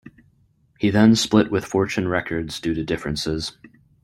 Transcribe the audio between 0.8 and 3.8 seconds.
then split with Fortune Records due to differences.